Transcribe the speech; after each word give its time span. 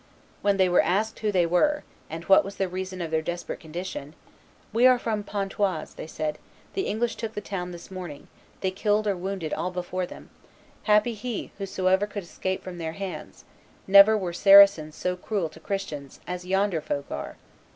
When 0.41 0.57
they 0.57 0.67
were 0.67 0.81
asked 0.81 1.19
who 1.19 1.31
they 1.31 1.45
were, 1.45 1.83
and 2.09 2.23
what 2.23 2.43
was 2.43 2.55
the 2.55 2.67
reason 2.67 3.01
of 3.01 3.11
their 3.11 3.21
desperate 3.21 3.59
condition, 3.59 4.15
"We 4.73 4.87
are 4.87 4.97
from 4.97 5.21
Pontoise," 5.21 5.93
they 5.93 6.07
said; 6.07 6.39
"the 6.73 6.87
English 6.87 7.17
took 7.17 7.35
the 7.35 7.39
town 7.39 7.69
this 7.69 7.91
morning; 7.91 8.27
they 8.61 8.71
killed 8.71 9.05
or 9.05 9.15
wounded 9.15 9.53
all 9.53 9.69
before 9.69 10.07
them; 10.07 10.31
happy 10.85 11.13
he 11.13 11.51
whosoever 11.59 12.07
could 12.07 12.23
escape 12.23 12.63
from 12.63 12.79
their 12.79 12.93
hands; 12.93 13.45
never 13.85 14.17
were 14.17 14.33
Saracens 14.33 14.95
so 14.95 15.15
cruel 15.15 15.49
to 15.49 15.59
Christians 15.59 16.19
as 16.25 16.47
yonder 16.47 16.81
folk 16.81 17.11
are." 17.11 17.37